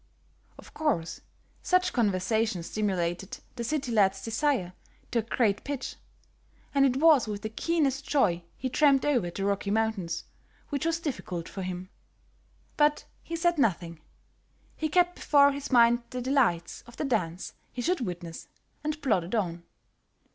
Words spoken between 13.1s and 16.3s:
he said nothing; he kept before his mind the